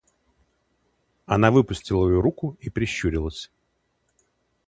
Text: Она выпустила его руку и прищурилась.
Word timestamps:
Она 1.27 1.51
выпустила 1.51 2.09
его 2.09 2.21
руку 2.21 2.57
и 2.59 2.71
прищурилась. 2.71 3.51